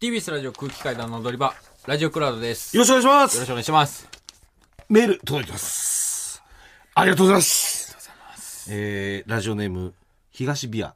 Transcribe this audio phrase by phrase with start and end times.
[0.00, 1.52] TBS ラジオ空気階段の踊り場、
[1.86, 2.74] ラジオクラウドです。
[2.74, 3.34] よろしくお願いします。
[3.34, 4.08] よろしくお願いします。
[4.88, 6.42] メール届いてます。
[6.94, 8.66] ありがとうございます。
[8.70, 9.92] えー、ラジオネーム、
[10.30, 10.94] 東ビア。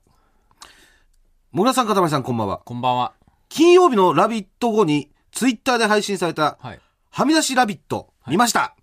[1.52, 2.62] もぐらさん、かたまりさん、こんばんは。
[2.64, 3.12] こんばんは。
[3.50, 6.80] 金曜日のラビット後に、ツイッターで配信された、はい。
[7.10, 8.74] はみ出しラビット、見ました。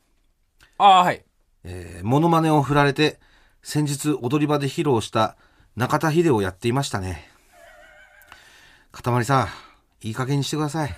[0.77, 1.25] ああ、はい。
[1.63, 3.19] えー、モノマネを振られて、
[3.63, 5.35] 先日踊り場で披露した
[5.75, 7.27] 中田秀をやっていましたね。
[8.91, 9.47] かたまりさん、
[10.02, 10.95] いい加減にしてください。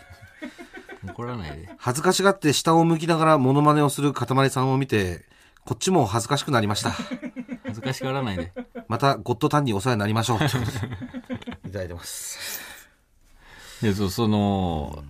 [1.05, 1.69] 怒らないで。
[1.77, 5.25] 恥ずかしがって下を向きながらモノマネをするかたまりさんを見て、
[5.65, 6.91] こっちも恥ずかしくなりました。
[7.63, 8.53] 恥ずかしがらないで。
[8.87, 10.37] またゴッドタンにお世話になりましょう。
[11.67, 12.39] いただいてます。
[13.81, 15.03] で、そう、その、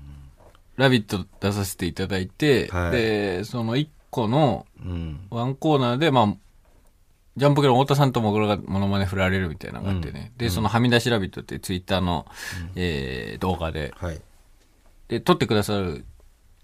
[0.76, 5.28] ラビット出させていただいて、はいで、その一個のうん。
[5.30, 6.34] ワンコーナーで、まあ、
[7.36, 10.32] ジャンプ系の太田さんともぐらがモノマネ振られるみたいなのがあってね。
[10.38, 12.28] で、そのはみ出しラビットってツイッターの、
[12.76, 14.22] えー動画で、はい。
[15.08, 16.06] で、撮ってくださる、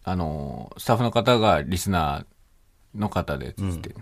[0.04, 3.96] あのースタッフの方がリスナーの方で、つって。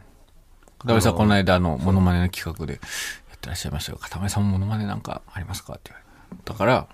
[0.79, 2.79] 片目さん、この間、あの、モノマネの企画でや
[3.35, 3.97] ってらっしゃいましたよ。
[4.01, 6.43] 片目さんもモノマネなんかありますかって言われて。
[6.45, 6.87] だから、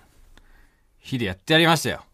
[1.00, 2.06] 火でやってやりましたよ。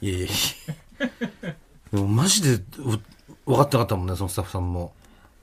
[0.00, 1.54] いやいやいや
[1.92, 3.00] でもマジでう
[3.46, 4.92] 分かってなかったもんね、そのスタッフさんも。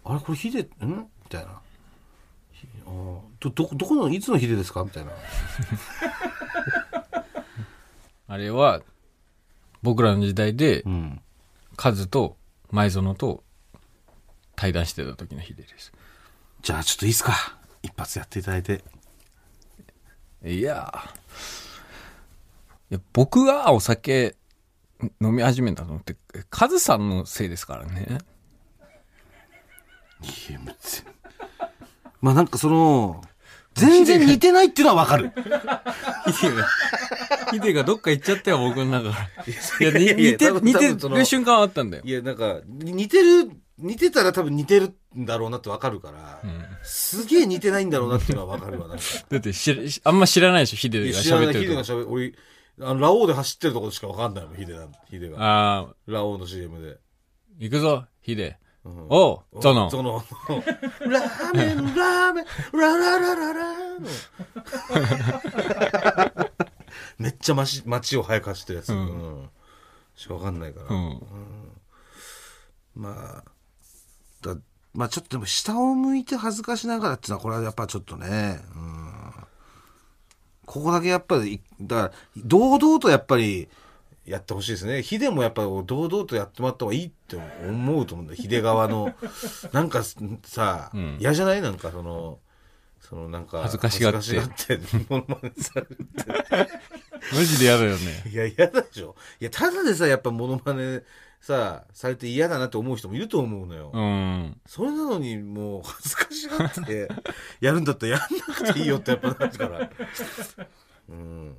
[0.05, 0.67] あれこれヒデ、ん？
[0.79, 1.59] みたいな。
[2.51, 4.83] ひあーど、ど、どこの、いつのヒデですか？
[4.83, 5.11] みたいな。
[8.27, 8.81] あれは、
[9.81, 11.21] 僕らの時代でう、ん。
[11.75, 12.37] カズと
[12.71, 13.43] 前園と
[14.55, 15.91] 対談してた時のヒデです。
[16.61, 17.33] じゃあちょっといいっすか？
[17.81, 18.83] 一発やっていただいて。
[20.45, 21.09] いや
[22.91, 24.35] いや僕がお酒
[25.21, 26.15] 飲み始めたのって、
[26.49, 28.19] カズさんのせいですからね。
[30.23, 31.03] いや、もう全
[32.21, 33.21] まあなんかその、
[33.75, 35.31] 全然似てないっていうのはわかる。
[36.31, 36.67] ヒデが、
[37.51, 39.89] ヒデがどっか行っちゃったよ、僕の中から。
[39.89, 42.03] いや、にいやいや似て、多分似て多分そのる瞬間はあったんだよ。
[42.05, 46.41] いや、なんか、に似てる、似てたら多分似てるんだろうなってわかるから、
[46.83, 48.87] すげえ似てないんだろうなっていうのはわかるわ。
[48.87, 52.09] なんかだって知ら、あんま知らないでしょ、ヒデが知らなってるとヒデが喋る。
[52.09, 52.33] 俺、
[52.79, 54.87] あの、ラオウで走ってるところしかわかんないもん、ヒデが。
[55.09, 55.37] ヒデが。
[55.39, 56.97] ああ、ラオウの CM で。
[57.59, 58.57] 行くぞ、ヒデ。
[58.85, 59.07] うん。
[59.09, 59.89] おう、ゾノ。
[59.89, 60.23] その、
[60.99, 64.07] ラーメン、ラーメン、ラララララの。
[67.17, 68.93] めっちゃ街街を早く走ってるやつ。
[68.93, 69.49] うん。
[70.15, 70.95] しかわかんないから。
[70.95, 71.21] うん。
[72.95, 73.43] まあ、
[74.41, 74.57] だ
[74.93, 79.33] まあちょっとでも下を向いて恥ずかしながらっていうのはこれはやっぱちょっとね、うん、
[80.65, 83.69] ここだけやっぱり、だから堂々とやっぱり
[84.25, 85.01] やってほしいですね。
[85.01, 87.35] ヒデもやっぱり堂々とやってもらった方がいいって
[87.67, 88.41] 思うと思うんだよ。
[88.41, 89.13] ヒデ側の。
[89.73, 90.03] なんか
[90.43, 91.61] さ、ん嫌じゃない？
[91.61, 92.39] なんかその、
[93.01, 96.71] そのなんか、恥ずかしがって恥ずかしがって、モノマネされて。
[97.33, 98.23] マジで嫌だよね。
[98.31, 99.15] いや、嫌だでしょ。
[99.41, 101.01] いや、ただでさ、やっぱモノマネ
[101.41, 103.91] さ、されて嫌だなって思う人もいると思うのよ。
[103.93, 104.57] うん。
[104.65, 107.09] それなのにもう恥ずかしがって
[107.59, 109.89] やるんだったらやんなくていいよってやっぱなるから。
[111.09, 111.55] うん。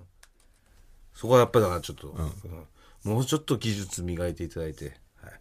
[1.15, 2.33] そこはやっぱだからちょっと、うん
[3.05, 4.99] もうちょっと技術磨いていただいて。
[5.21, 5.33] はい。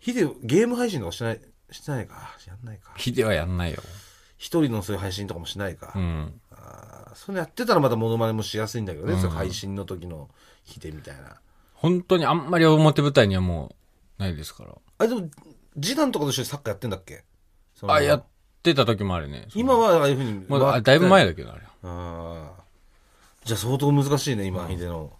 [0.00, 2.36] ヒデ、ゲーム配信とかしない、してないか？
[2.44, 2.90] やんないか。
[2.96, 3.78] ヒデはやんないよ。
[4.36, 5.92] 一人のそういう配信とかもしないか。
[5.94, 6.40] うん。
[6.50, 9.12] あーそういうのやってたらまたモノマネもしやすいんだけどね。
[9.12, 10.28] そういう配信の時の
[10.64, 11.36] ヒデみたいな。
[11.74, 13.76] 本当にあんまり表舞台にはも
[14.18, 14.74] う、ないですから。
[14.98, 15.30] あ、でも、
[15.80, 17.22] 次男とかと一緒にサッカーやってんだっけ？
[17.82, 18.24] あ、やっ
[18.64, 19.46] てた時もあるね。
[19.54, 20.44] 今はああいうふうに。
[20.48, 21.62] まだ、あだいぶ前だけど、あれ。
[21.84, 22.65] ああ。
[23.46, 25.12] じゃあ相当難しいね、今、ヒデの。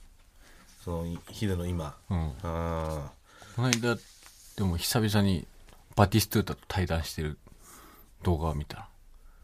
[0.85, 1.95] その、ヒデの今。
[2.11, 2.33] うん。
[2.43, 3.13] あ
[3.55, 3.97] この間、
[4.57, 5.47] でも久々に
[5.95, 7.39] バティストゥータと対談してる
[8.25, 8.89] 動画を見た。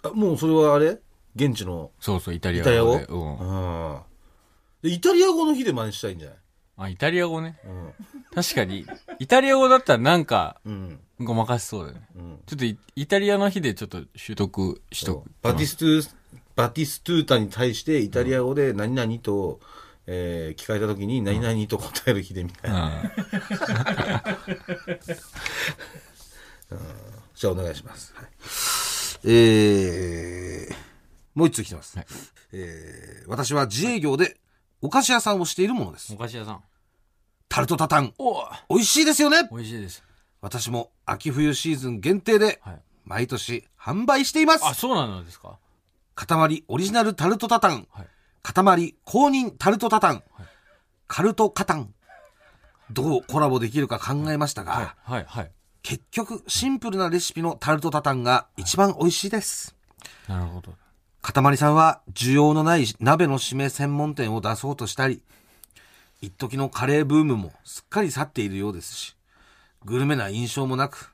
[0.03, 0.09] あ。
[0.09, 0.99] あもうそれはあれ？
[1.37, 2.93] 現地のそうそう、イタリアイタリア語？
[2.95, 3.05] 語で。
[3.05, 3.93] うん。
[3.95, 4.03] ああ。
[4.83, 6.39] でイタリア語のヒデ真似したいんじゃない？
[6.79, 7.61] あ、イタリア語ね。
[7.65, 7.93] うん。
[8.35, 8.85] 確かに、
[9.21, 10.99] イタリア語だったらなんか、うん。
[11.21, 12.09] ごまかしそうだよね。
[12.17, 12.39] うん。
[12.47, 15.31] ちょっとイイタリアのヒデちょっと習得しとく。
[15.41, 16.15] バティストゥ、
[16.57, 19.61] バティストゥータに対してイタリア語で何々と、
[20.07, 23.03] えー聞かれた時に何々と答えるヒデみたいな。
[27.35, 28.13] じゃあお願いします。
[28.17, 28.27] はい、
[29.25, 30.75] えー、
[31.35, 31.97] もう一つ来てます。
[31.99, 32.07] はい
[32.55, 34.37] えー私は自営業で
[34.83, 36.17] お菓子屋さんをしているものですお。
[36.17, 36.63] 菓子屋さん。
[37.49, 40.03] タルトタタン、お美味しいですよね美味しいです。
[40.41, 42.83] 私も秋冬シーズン限定ではい。
[43.05, 44.65] 毎年販売しています。
[44.65, 45.59] あ、そうなのですか？
[46.15, 48.07] 塊オリジナルタルトタタン、はい。
[48.43, 50.23] 塊公認タルトタタン、
[51.07, 51.95] カルトカタン。
[52.91, 54.87] どうコラボできるか考えましたが、はい。
[55.03, 55.25] はい。
[55.27, 55.51] はい。
[55.83, 59.75] 結局シンプルなレシピのタルトタタンが一番美味しいです。
[60.29, 60.75] なるほど。
[61.23, 65.23] かたまりさんは需要のない鍋の締め専門店を出そうとしたり、
[66.21, 69.17] 一時のカレーブームもすっかり去っているようですし、
[69.85, 71.12] グルメな印象もなく、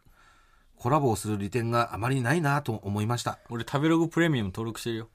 [0.79, 3.39] コラボをする利点があまりないなと思いました。
[3.51, 5.09] 俺食べログプレミアム登録してるよ。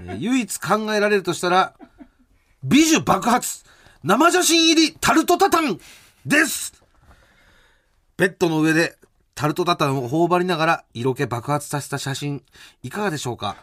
[0.00, 1.74] えー唯一考えられるとしたら、
[2.62, 3.64] 美女爆発
[4.04, 5.78] 生写真入りタルトタタン
[6.24, 6.72] です
[8.16, 8.96] ベッドの上で
[9.34, 12.42] タルトタタンを頬張りながら色気爆発させた写真、
[12.82, 13.56] いかがでしょうか？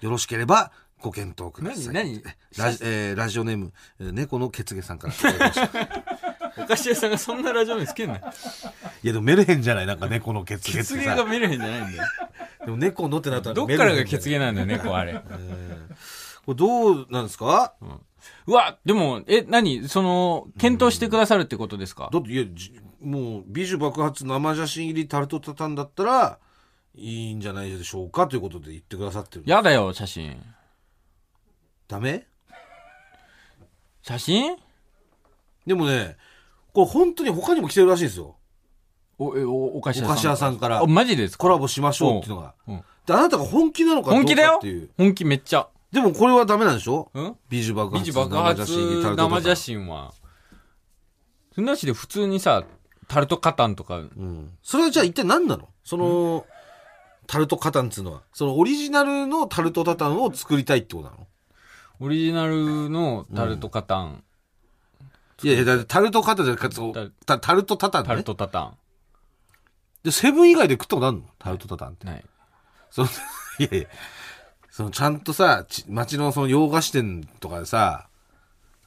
[0.00, 1.94] よろしければご検討ください。
[1.94, 2.22] 何何？
[2.56, 6.31] ラジ,、えーラジオネーム、えー猫の血毛さんからいただきました。
[6.58, 8.24] お菓子屋さんがそんなラジオにつけんなよ。
[9.02, 9.86] いやでもメルヘンじゃない？
[9.86, 11.16] なんか猫の血血毛さ。
[11.16, 12.04] が見れへんじゃないんだよ。
[12.66, 15.14] でも猫のってなったらどっからが血毛毛なんだよ、猫あれ。
[16.44, 17.74] これどうなんですか、
[18.46, 19.88] うわ、でも、え、何？
[19.88, 22.10] その、検討してくださるってことですか？
[22.12, 26.38] だっていやじもう美女爆発生写真入りタルトタタンだったら
[26.94, 29.44] いいんじゃないでしょうかということで言ってくださってる。
[29.46, 30.40] やだよ、写真。
[31.88, 32.26] ダメ？
[34.02, 34.56] 写真？
[35.66, 36.16] でもね
[36.72, 38.36] これ本当に他にも来てるらしいんですよ。
[39.18, 40.12] お、え、お、お菓子屋さん。
[40.12, 40.80] お菓子屋さんから。
[40.80, 41.42] あ、マジですか？
[41.42, 42.54] コラボしましょうっていうのが。
[42.66, 42.74] うん。
[42.74, 42.80] うん。
[43.06, 44.90] であなたが本気なのかどう本気だよかっていう。
[44.96, 45.68] 本気めっちゃ。
[45.90, 47.10] でもこれはダメなんでしょ？
[47.12, 47.36] うん。
[47.48, 50.14] 美女爆発美女爆発生生写真は。
[51.54, 52.64] そんなしで普通にさ、
[53.08, 54.56] タルトカタンとか、うん。
[54.62, 55.68] それはじゃあ一体何なの？
[55.84, 56.46] その、
[57.26, 58.22] タルトカタンっつうのは。
[58.32, 61.26] そのオリジナルのタルトタタンを作りたいってことなの？
[62.00, 64.24] オリジナルのタルトカタン、
[65.42, 68.76] いやいやタルトカタンじゃなくてタタルトタタンねタルトタタン。
[70.04, 71.24] でセブン以外で食ったことあるの？
[71.38, 72.24] タルトタタンってない。
[72.90, 73.08] その
[73.58, 73.88] いやいや、
[74.70, 78.08] そのちゃんとさ、ち街のその洋菓子店とかでさ、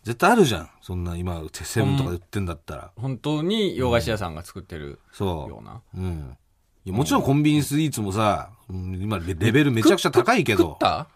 [0.03, 0.69] 絶対あるじゃん。
[0.81, 2.91] そんな今、セブンとかで売ってんだったら。
[2.95, 5.81] 本当に洋菓子屋さんが作ってるそような。
[5.95, 5.97] う。
[5.97, 6.37] うん。
[6.85, 10.77] いやもちろんコンビニスイーツもさ、うん今レレベルめちゃくちゃ高いけど食っ。
[10.79, 11.07] た？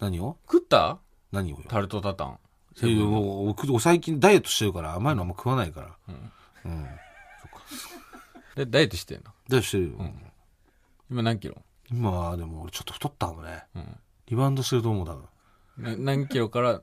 [0.00, 0.38] 何を？
[0.50, 0.98] 食った？
[1.32, 1.64] 何をよ？
[1.68, 2.38] タルトタタン。
[2.82, 5.96] いやいやもう僕最近ダイエットしてるから甘いのあんま食わないから。
[6.64, 6.86] うん。
[8.56, 9.24] で、ダイエットしてんの？
[9.48, 10.12] ダイエットしてるよ。
[11.10, 11.56] 今何キロ？
[11.90, 13.64] 今はでも俺ちょっと太ったもんね。
[13.76, 15.24] んリバウンドしてると思う多分。
[15.78, 16.82] な何キロから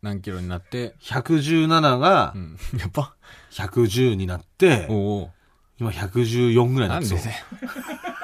[0.00, 2.56] 何キロになって、117がうん。
[2.78, 3.14] やっぱ、
[3.52, 5.30] 110になって、おお
[5.78, 7.28] 今114ぐらいになってそうなん。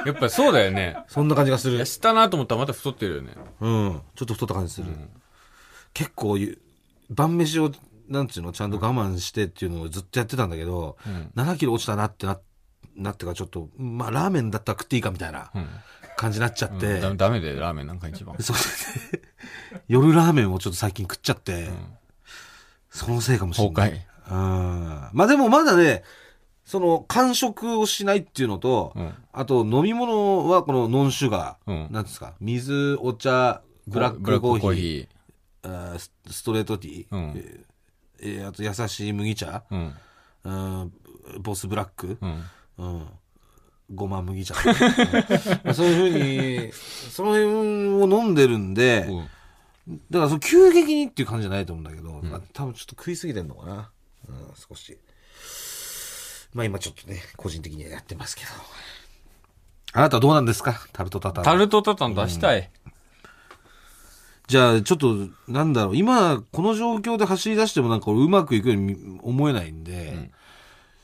[0.07, 0.97] やっぱそうだよね。
[1.09, 1.85] そんな感じがする痩。
[1.85, 3.35] せたなと思ったらまた太ってるよね。
[3.61, 4.03] うん。
[4.15, 4.87] ちょっと太った感じする。
[5.93, 6.61] 結構ゆ、
[7.11, 7.73] 晩飯を、
[8.09, 10.97] なんていうの、ちゃんと我慢してっていうのをずっとやってたんだけど、
[11.37, 12.39] 7キロ落ちたなってな、
[12.97, 15.69] なってからちょっと、まあラーメンだったら食っていいかみたいなうん。
[16.19, 18.37] 感じになっちゃって、ダメダメだよ、ラーメンなんか一番。
[18.43, 18.57] そう
[19.87, 21.71] 夜ラーメンをちょっと最近食っちゃって、
[22.91, 23.91] そのせいかもしれない。
[23.91, 25.11] 崩うん。
[25.13, 26.03] まあでもまだね、
[26.65, 29.15] その、完食をしないっていうのと、うん。
[29.33, 31.93] あと飲み物はこのノンシュガー、うん。
[31.93, 34.75] なんですか、水、お茶、ブラッククコーヒー。
[34.75, 35.09] ヒ
[35.63, 37.65] あースストレートティー、うんえー
[38.21, 39.75] えーあと優しい麦茶、ー。
[39.75, 39.95] うん。
[40.45, 40.93] うん、
[41.43, 42.45] ボスブラック、うん。
[42.79, 43.07] うん、
[43.95, 44.55] ごま麦茶、
[45.65, 49.29] うんそういうふうに、その辺を飲んでるんで、うん
[50.11, 53.91] だからその急激にっていう感じじゃないと思うんだけど、まあ、多分ちょっと食いすぎてんのかな、
[54.29, 54.99] うん、少し。
[56.53, 58.51] まあ今ちょっとね、個人的にはやってますけど。
[59.95, 60.79] あなたはどうなんですか？
[60.93, 61.45] タルトタタン。
[61.45, 62.71] タルトタタン出したい。
[64.49, 70.31] じゃあ、ちょっと、なんだろう、今、この状況で走り出してもなんか俺うまくいくように思えないんで、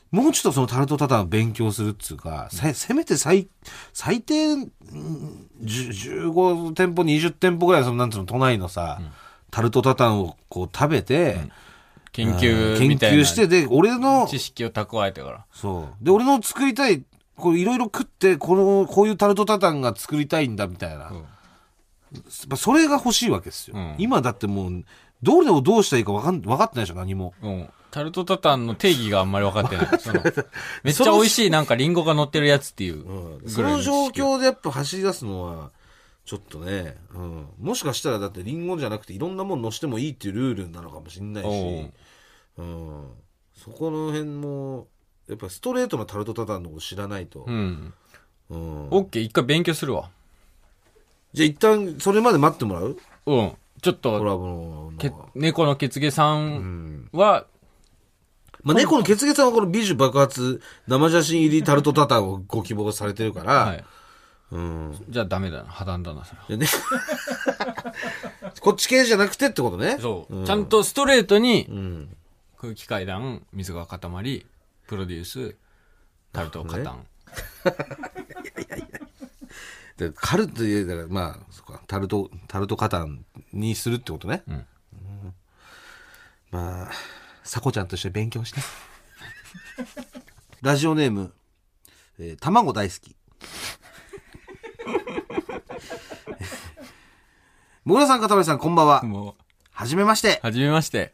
[0.09, 3.47] もうちょっとそのタルトタタンを勉強するっつうか、せせめて最、
[3.93, 4.71] 最低、うん
[5.61, 8.99] 10 15店舗、20店舗ぐらい、その、なんつうの、都内のさ、
[9.51, 11.37] タルトタタンをこう食べて、
[12.13, 13.21] 研究研みたいな。
[13.21, 15.45] 究して、で、俺の、知識を蓄えてから。
[15.51, 16.03] そう。
[16.03, 17.03] で、俺の作りたい、
[17.35, 21.11] こういろいろ食って、この、こういうタルトタタンが作りたいんだ、みたいな。
[22.55, 23.77] それが欲しいわけですよ。
[23.77, 24.83] うん今だってもう、
[25.23, 27.33] どれをどうしたらいいか分かん、分かってないでしょ、何も。
[27.41, 27.69] うん。
[27.91, 29.87] タルトタタンの定義があんまり分かってない。
[30.83, 35.71] めっちゃ美味しいなんかリンゴが乗ってるやつっていうぐその状況でやっぱ走り出すのは、
[36.25, 37.47] ちょっとね、うん。
[37.57, 41.91] もしかしたらだってリンゴじゃなくていろんなもの乗してもいいっていうルールなのかもしれないし、
[42.57, 43.07] うん。
[43.53, 44.87] そこの辺も、
[45.29, 47.45] やっぱストレートのタルトタタンのこと知らないと。
[47.47, 47.93] うん。
[48.49, 48.87] うん。
[48.89, 50.09] オッケー、一回勉強するわ。
[51.35, 52.97] じゃあ一旦それまで待ってもらう？
[53.25, 53.51] うん。
[53.81, 55.11] ちょっコと、ラボのけ。
[55.35, 57.45] 猫の血毛さんは、
[58.63, 63.83] まあ、猫の血毛さんはこの美女爆発生写真入りタルトタタンをご希望されてるから、はい。
[64.51, 65.05] うん。
[65.09, 65.65] じゃあダメだな。
[65.65, 66.57] 破談だな、それ。
[66.57, 66.71] でね
[68.61, 69.97] こっち系じゃなくてってことね。
[69.99, 70.45] そう。
[70.45, 72.17] ちゃんとストレートに、うん。
[72.57, 74.45] 空気階段、水が固まり、
[74.87, 75.55] プロデュース、
[76.31, 77.05] タルトカタン。
[79.97, 84.43] でカルトで、だからまあ、そっか、タルト、タルトカタンにするってことね。
[84.47, 84.65] んうん
[86.51, 86.91] まあ、
[87.43, 88.59] さこちゃんとして勉強して。
[90.61, 91.33] ラジオネーム、
[92.19, 93.15] えー卵大好き。
[97.85, 99.03] もぐらさん、かたまりさん、こんばんは。
[99.03, 99.35] もう、
[99.71, 100.39] はじめまして。
[100.41, 101.13] はじめまして。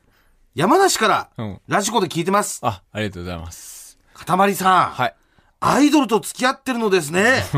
[0.56, 1.62] 山梨から、うん。
[1.68, 2.60] ラジコで聞いてます。
[2.64, 4.00] あ、ありがとうございます。
[4.14, 5.16] かたまりさん、はい。
[5.64, 7.44] アイドルと付き合ってるのですね。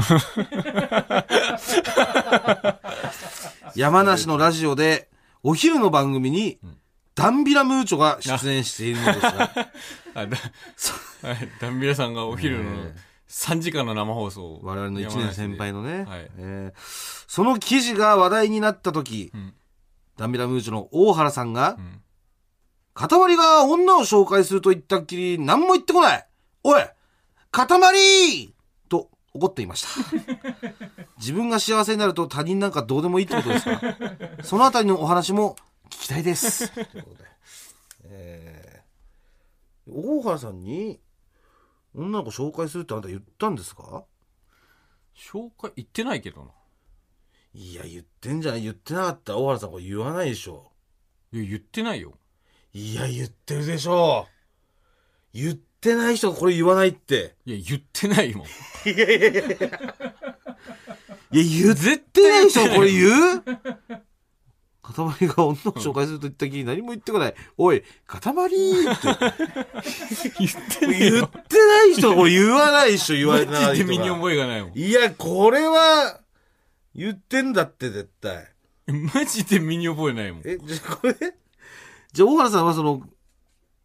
[3.75, 5.09] 山梨のラジオで、
[5.41, 6.59] お昼の番組に、
[7.15, 9.51] ダンビラムーチョが出演しているのですが、
[10.15, 10.27] あ。
[11.61, 12.91] ダンビラさんがお昼の
[13.29, 14.55] 3時間の生放送。
[14.55, 16.29] を我々の1年先輩のね、はい。
[16.37, 16.79] えー
[17.25, 19.53] その記事が話題になった時、ん。
[20.17, 22.01] ダンビラムーチョの大原さんが、ん
[22.93, 23.07] 塊
[23.37, 26.27] が女を紹介すると言ったっきり何も言ってこない。
[26.63, 26.85] おい
[27.53, 28.53] 塊
[28.89, 29.89] と怒っていました。
[31.19, 33.79] 自分が幸せになると他人なんかどうでもいいってことですか？
[34.43, 35.55] そのあたりのお話も
[35.89, 36.69] 聞きたいです。
[36.73, 37.29] ということで
[38.05, 40.99] えー大原さんに
[41.93, 44.03] 女の子紹介するってあなた言ったんですか？
[45.15, 46.51] 紹介言ってないけどな。
[47.53, 50.71] いや、言ってんじゃない言ってなかったら大原さんこれ言わないでしょ。
[51.31, 52.17] いや、言ってないよ。
[52.73, 54.27] いや、言ってるでしょ。
[55.33, 55.61] 言って
[55.95, 57.35] ない人がこれ言わないって。
[57.45, 58.45] いや、言ってないもん。
[58.45, 58.49] い
[58.89, 59.05] や、
[61.31, 63.07] 言ってない人がこれ言
[63.39, 63.43] う？
[64.83, 67.35] 塊が女を紹介すると言ったきり何も言ってこない。
[67.57, 68.25] おい、塊って。
[70.39, 71.25] 言ってない言よ。
[71.25, 74.09] ってない人がこれ言わないでしょ、言われてないマジで身に。
[74.09, 74.77] 覚えがないもん。
[74.77, 76.19] いや、これは、
[76.93, 78.45] 言ってんだって絶対。
[79.13, 80.41] マジで身に覚えないもん。
[80.45, 81.15] え、じゃあこれ、
[82.11, 83.01] じゃあ大原さんはその、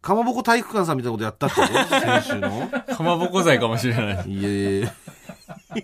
[0.01, 1.89] かまぼこ体育館さんみたいなことやったってこと？
[1.99, 2.69] 先週の？
[2.95, 4.31] かまぼこ剤かもしれない。
[4.31, 4.87] いやいや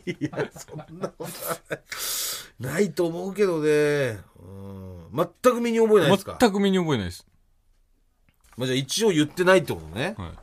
[0.04, 1.30] いや、そんなことは
[1.70, 1.80] ない。
[2.60, 4.20] ないと思うけどね。
[4.40, 6.38] うん、全く身に覚えないですか？
[6.40, 7.26] 全く身に覚えないです。
[8.58, 10.16] まあ、じゃあ一応言ってないってことね。
[10.18, 10.34] はいうん、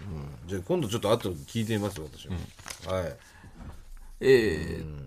[0.47, 2.35] じゃあ今度ちょっと後で聞いてみますよ、私も。
[2.95, 3.17] はい。
[4.21, 5.03] えー、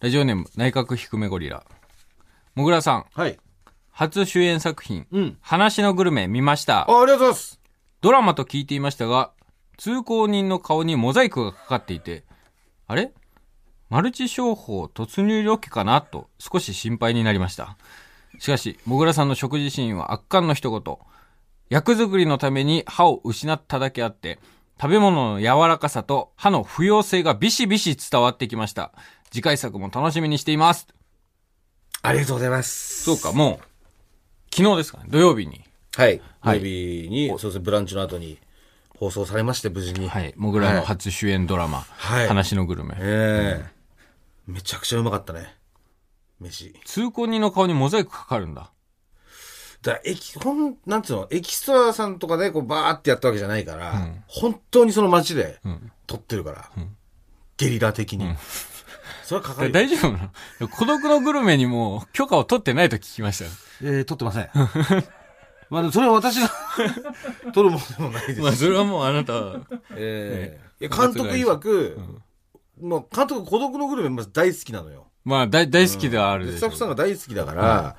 [0.00, 1.64] ラジオネーム、内閣低めゴリラ。
[2.54, 3.36] もぐらさん、はい。
[3.90, 5.38] 初主演作品、うん。
[5.40, 6.88] 話のグルメ見ました。
[6.88, 7.57] あ、ありがとうございます。
[8.00, 9.32] ドラマと聞いていましたが、
[9.76, 12.24] 通行人の顔にモザイクがかかっていて、
[12.86, 13.12] あれ？
[13.88, 16.00] マルチ商法突入ロケかな？
[16.00, 17.76] と少し心配になりました。
[18.38, 20.96] しかし、もぐらさんの食事シーンは圧巻の一言。
[21.70, 24.38] 役作りのために歯を失っただけあって、
[24.80, 28.92] 食べ物の柔らかさと歯の不要性がビシビシ伝わってきました。
[29.30, 30.86] 次回作も楽しみにしています。
[32.02, 33.02] ありがとうございます。
[33.02, 35.64] そうか、もう、昨日ですかね、土曜日に。
[35.98, 36.20] はい。
[36.40, 38.38] はい土曜日に、そうですね、ブランチの後に
[38.96, 40.08] 放送されまして、無事に。
[40.08, 42.94] はい、もぐらの初主演ドラマ、はい話のグルメ。
[43.00, 43.78] ええ
[44.46, 45.56] めちゃくちゃうまかったね。
[46.38, 46.72] 飯。
[46.84, 48.70] 通行人の顔にモザイクかかるんだ。
[49.82, 55.60] だから、エキ、ほん、なんつうの、エキストラさんとかで、こう、バーってやったわけじゃないから、本当にその街で、
[56.06, 56.70] 撮ってるから、
[57.56, 58.36] ゲリラ的に。
[59.24, 59.72] それはかかるよ。
[59.74, 60.68] 大丈夫なの？
[60.70, 63.50] 孤独のグルメにも許可を取ってないと聞きましたよ。
[63.82, 64.48] えー、撮ってません。
[65.70, 66.50] まあ、それは私が
[67.52, 68.40] 撮るものでもないです。
[68.40, 69.34] まあ、それはもうあなた、
[69.94, 70.84] ええ。
[70.84, 71.98] いや、監督曰く、
[72.80, 75.08] もう、監督孤独のグルメまず大好きなのよ。
[75.28, 77.96] まあ大大好きではあるでしょうでスタッフさんが大好きだから、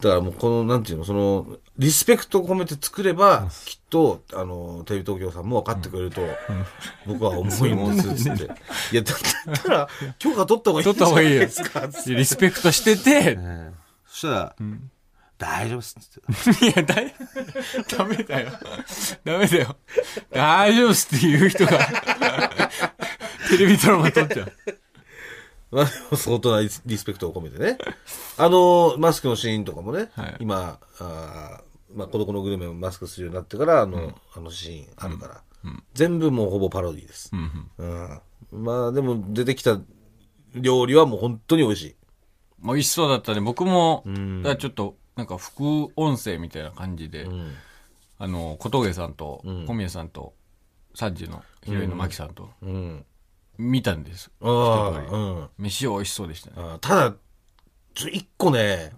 [0.00, 6.22] だからもうこの、なんていうの、その、リスペクトを込めて作れば、きっと、あの、テレビ東京さんも分かってくれると、
[7.06, 8.44] 僕は思うんです、つって。
[8.92, 9.88] いや、だったら、
[10.18, 12.14] 許可取った方がいいんじゃないですか、つって。
[12.16, 13.38] リスペクトしてて、
[14.08, 14.56] そしたら、
[15.42, 16.66] 大丈夫っす、て。
[16.66, 17.12] いや、だい、
[17.98, 18.52] ダメだよ。
[19.24, 19.76] ダメだよ。
[20.30, 21.78] 大丈夫っすって言う人が、
[23.50, 24.52] テレビドラマ撮っちゃう。
[25.72, 27.76] まあ、相当なリスペクトを込めてね。
[28.38, 35.42] あの、マスクのシーンとかもね、はい今、あーまあ、孤独のグルメをマスクするようになってから、あの、あのシーンあるから、
[35.94, 37.30] 全部もうほぼパロディです。
[37.32, 38.20] うんうん
[38.52, 38.64] うん。
[38.64, 39.80] まあ、でも出てきた
[40.54, 41.96] 料理はもう本当に美味しい。
[42.64, 43.40] 美味しそうだったね。
[43.40, 47.52] 僕も、んだからちょっと、なんか副音声みたいな感じで、ん
[48.18, 50.34] あの、小峠さんと、ん小宮さんと、
[50.94, 53.04] 3時のヒロインのマキさんと、うん。
[53.58, 54.30] 見たんです。
[54.40, 55.48] ああ、うん。
[55.58, 56.56] 飯は美味しそうでしたね。
[56.58, 57.14] あーただ、
[57.94, 58.92] ちょ、一個ね、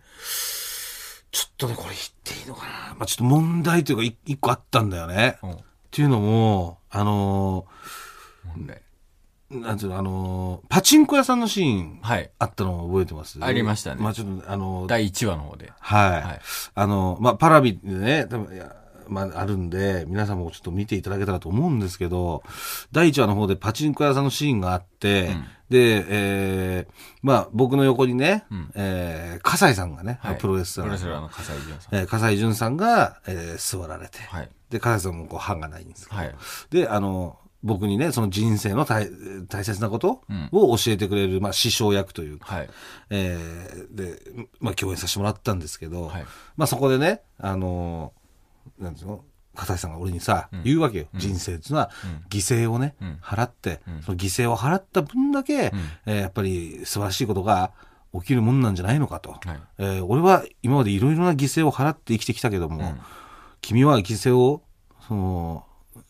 [1.32, 2.94] ちょっとね、これ言っていいのかな。
[2.96, 5.38] まあちょっと問題というか、い一個あったんだよね。
[5.42, 5.56] うん
[5.94, 7.66] っていうのも、あの
[8.56, 8.80] 問題ー
[9.60, 12.30] なんていうの、あのーパチンコ屋さんのシーン、はい。
[12.38, 13.38] あったのを覚えてます？
[13.42, 15.72] ありましたねまあちょっと、あのー第1話の方で。
[15.80, 16.10] はい。
[16.22, 16.40] はい
[16.74, 18.74] あの、まあ、パラビでね、多分いや
[19.06, 22.42] まあ、あるんで、皆さんもちょっと見ていただけたらと思うんですけど、
[22.90, 25.36] 第1話の方でパチンコ屋さんのシーンがあって、
[25.68, 26.92] で、えー
[27.22, 28.44] まあ、僕の横にね、
[28.74, 31.94] えー笠井さんがね、はいプロレスラーのプロレスラーの笠井潤さん。
[31.96, 34.48] えー笠井淳さんが、えー座られて、はい。
[34.70, 36.34] で、笠井さんもこう歯がないんですけど、はい。
[36.70, 39.08] で、あの、僕にね、その人生の大
[39.48, 40.20] 大切なこと
[40.52, 42.70] を教えてくれる、まあ、師匠役というか、はい。
[43.10, 44.20] えーで、
[44.60, 46.26] まあ、共演させてもらったんですけど、はい。
[46.56, 51.06] まあ、そこでね、あのーなんですの、笠井さんが俺にさ、言うわけよ。
[51.14, 51.90] 人生っていうのは、
[52.28, 55.72] 犠牲をね、払って、その犠牲を払った分だけ、
[56.06, 57.72] えーやっぱり素晴らしいことが
[58.14, 59.30] 起きるもんなんじゃないのかと。
[59.30, 59.40] はい。
[59.78, 62.94] えー俺は今までいろいろな犠牲を払って生きてきたけども、
[63.62, 64.62] 君は犠牲を、
[65.08, 65.64] その、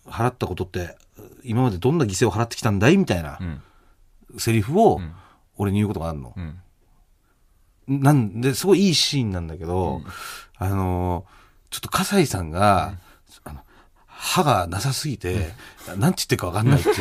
[0.07, 0.97] 払ったことって、
[1.45, 2.97] 今までどんな犠牲を払ってきたんだい？
[2.97, 3.63] みたいな、ん
[4.39, 5.01] セリフを、
[5.57, 6.35] 俺に言うことがあるの。
[6.37, 8.03] うん。
[8.03, 10.01] なんで、すごいいいシーンなんだけど、
[10.57, 12.95] あのーちょっと笠井さんが、
[13.43, 13.61] あの
[14.07, 15.53] 歯がなさすぎて、
[15.97, 16.97] なんて言ってるかわかんないっていう。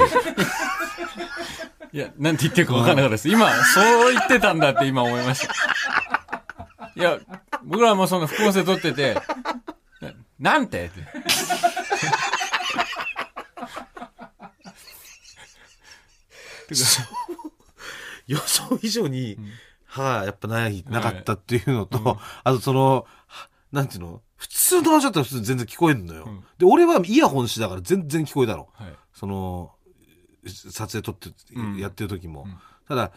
[1.93, 3.29] いや、なんて言ってるか分かんなかったです。
[3.29, 5.53] 今、そう言ってたんだって今思いました。
[6.95, 7.19] いや、
[7.63, 9.21] 僕らもその副音声撮ってて、
[10.39, 10.85] ななんて？
[10.85, 11.01] って。
[18.27, 19.37] 予想以上に
[19.85, 24.21] 歯がやっぱない、なかったっていうのと、あとその、はなんていうの？
[24.35, 26.27] 普通の話だったら普通に全然聞こえるのよ。
[26.57, 28.67] で、俺はイヤホンしてたから全然聞こえたの。
[28.73, 28.95] はい。
[29.13, 29.71] その、
[30.45, 32.45] 撮影撮って、んやってる時も。
[32.87, 33.11] ただ、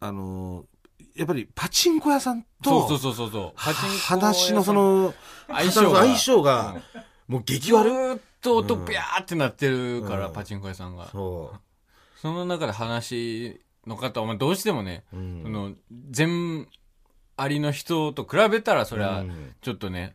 [0.00, 0.64] あのー
[1.14, 3.52] やっぱりパチンコ屋さんと、そうそうそうそう。
[3.56, 5.12] 話のそ、の、
[5.48, 6.76] 相性が相性が、
[7.28, 7.90] もう激悪。
[7.90, 11.08] ずーっと音ビャーってなってるから、うんパチンコ屋さんが。
[11.10, 11.52] そ
[12.22, 15.16] その中で話の方、お前どうしてもね、う。
[15.16, 15.74] うんその、
[16.10, 16.68] 全
[17.36, 20.14] ありの人と比べたら、それはうん、ちょっとね、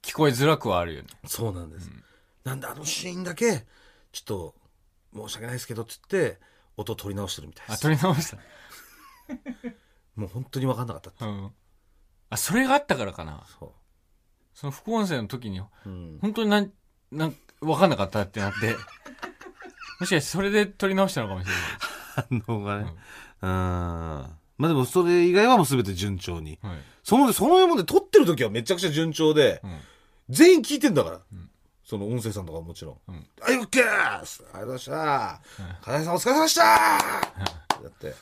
[0.00, 1.08] 聞こえづらくはあるよね。
[1.26, 1.90] そうなんです。
[2.44, 3.66] なんであのシーンだけ、
[4.12, 4.54] ちょっと、
[5.14, 6.38] 申し訳ないですけど、つって、
[6.78, 7.82] 音取り直してるみたいであ、す。
[7.82, 8.38] 取り直した。
[10.16, 11.22] もう本当に分かんなかったって。
[11.22, 11.52] うん。
[12.30, 13.44] あ、それがあったからかな。
[13.58, 13.74] そ
[14.54, 15.66] その副音声の時に、う。
[15.84, 16.18] うん。
[16.22, 16.72] 本当になん、
[17.10, 18.74] なん、わかんなかったってなって、
[20.02, 22.42] もしかしてそれで撮り直したのかもしれない。
[22.48, 22.86] 反応がね。
[23.40, 23.48] うん。
[23.48, 24.28] ま
[24.62, 26.58] あでも、それ以外はもう全て順調に。
[26.60, 26.78] はい。
[27.04, 29.78] その、その山で撮ってる時はめちゃくちゃ順調で、うん。
[30.28, 31.20] 全員聞いてんだから。
[31.84, 33.12] その音声さんとかもちろん。
[33.12, 35.40] うんはい、オッケーありがとうございました。
[35.82, 36.98] 金井さんお疲れ様でしただ
[37.86, 38.14] って。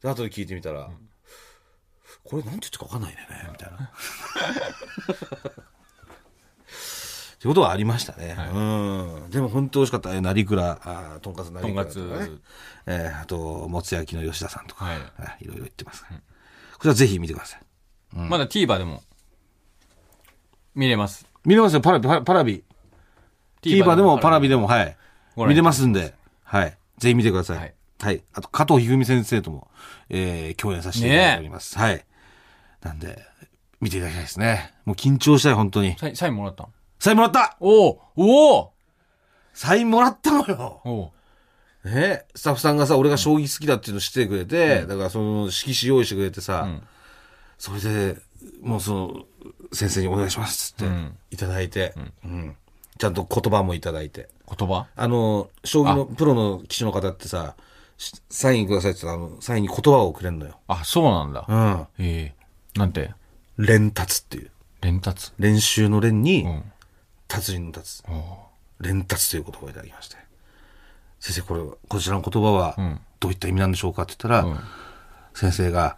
[0.00, 0.88] で、後で聞いてみたら、
[2.22, 3.90] これなんて言ってるか分かんないね、みたいな。
[7.44, 8.34] ってことはありましたね。
[8.54, 8.58] う
[9.26, 9.30] ん。
[9.30, 10.14] でも本当美味しかった。
[10.14, 12.30] え、成倉、あーとんかつ成とんかつ倉とかね。
[12.86, 16.16] えーあと、もつ焼きの吉田さんとか、はいはい、いろいろ言ってますから。
[16.16, 16.22] こ
[16.80, 17.60] ちらぜひ見てください。
[18.14, 19.02] まだ TVer でも、
[20.74, 21.26] 見れます。
[21.44, 22.64] 見れますよ、パラビ、パラビ。
[23.60, 24.96] TVer でもパラビでも、はい。
[25.36, 26.74] 見れますんで、はい。
[26.96, 27.56] ぜひ見てください。
[27.58, 27.62] は
[28.00, 28.22] はいい。
[28.32, 29.68] あと、加藤一二三先生とも、
[30.08, 31.76] えー、共演させていただいております。
[31.78, 32.02] はい。
[32.80, 33.22] なんで、
[33.82, 34.72] 見ていただきたいですね。
[34.86, 35.98] もう緊張したい、本当に。
[35.98, 36.73] サインサインもらったん
[37.04, 37.58] サインもらった。
[37.60, 38.72] おおおお
[39.52, 40.80] サインもらったのよ。
[40.86, 41.12] おお
[41.84, 42.24] ね。
[42.34, 46.82] スタッフさんがさ、俺が将棋好きだっていうの知ってくれて、だからその色紙用意してくれてさ、ん。
[47.58, 48.16] それで、
[48.62, 49.24] もうその、
[49.70, 51.92] 先生にお願いしますっつってん、いただいて、
[52.24, 52.56] うん。
[52.96, 54.30] ちゃんと言葉もいただいて。
[54.48, 54.86] 言葉？
[54.96, 57.54] あの、将棋のプロの棋士の方ってさ、
[57.98, 60.58] しサインくださいって言ったら、あの、サインに言葉をくれんのよ。
[60.68, 61.44] あ、そうなんだ。
[61.46, 61.86] うん。
[61.98, 62.78] ええ。
[62.78, 63.12] なんて？
[63.58, 64.50] 連達っていう。
[64.80, 65.32] 連達？
[65.38, 66.64] 練習の練に、うん。
[67.28, 68.02] 達人の達。
[68.80, 70.16] 連達という言葉をいただきまして。
[71.20, 74.60] 先生、これ、こちらの言葉はん、どういった意味なんでしょうかって言ったら、うん
[75.34, 75.96] 先生が、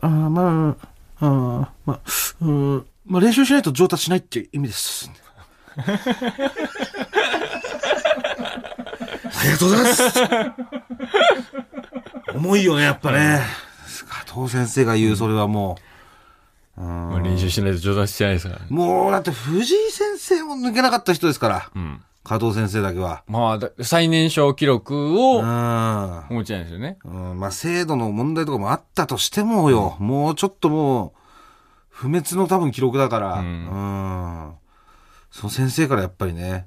[0.00, 0.76] ああ、ま
[1.20, 2.00] あ、ああ、まあ、
[2.40, 5.10] うん、まあ練習しないと上達しないっていう意味です。
[5.76, 5.82] あ
[9.44, 10.12] りがとうございます。
[12.34, 13.42] 重いよね、やっぱね。
[14.08, 15.78] 加藤先生が言う、それはも
[16.76, 18.60] まあ、練習しないと上達してないですから。
[18.68, 19.90] もう、だって藤井
[20.64, 21.70] 抜けなかった人ですから。
[21.74, 22.02] うん。
[22.24, 23.22] 加藤先生だけは。
[23.28, 26.18] まあだ、最年少記録をうん。
[26.30, 26.98] お持ちなんですよね。
[27.04, 31.12] うん、まあ、制度の問題とかもあったとしてもよ、もうちょっともう、
[31.90, 34.54] 不滅の多分記録だから、ううんん。
[35.30, 36.66] その先生からやっぱりね、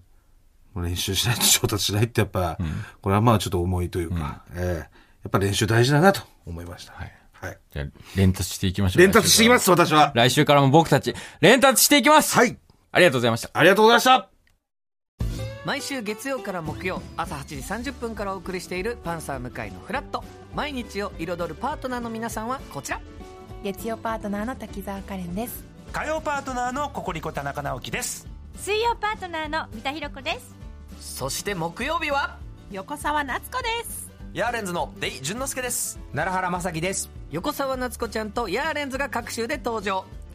[0.76, 2.58] 練習しないと上達しないってやっぱ、
[3.02, 6.94] これはまあちょっと重いというか、ええやっぱ練習大事だなと思いました。
[6.94, 7.12] はい。
[7.34, 7.58] はい。
[7.74, 9.02] じゃあ、連達していきましょう。。
[9.02, 10.12] 連達していますす、私は。
[10.16, 12.58] 来週からも僕たち、連達していきますはい。
[12.92, 13.50] ありがとうございました。
[13.54, 14.30] ありがとうございました。
[15.66, 17.56] 毎週月曜から木曜朝8時
[17.92, 20.24] 30分からお送りしている「パンサー向井のフラット」
[20.56, 23.02] 毎日を彩るパートナーの皆さんはこちら。
[23.64, 25.66] 月曜パートナーの滝沢カレンです。
[25.92, 28.28] 火曜パートナーのココリコ田中直樹です。
[28.56, 30.56] 水曜パートナーの三田寛子です。
[31.00, 32.38] そして木曜日は？
[32.72, 34.10] 横澤夏子です。
[34.34, 36.00] ヤーレンズのデイ淳之介です。
[36.14, 37.10] 奈良原雅樹です。
[37.32, 40.06] 横澤夏子ちゃんとヤーレンズが各週で登場。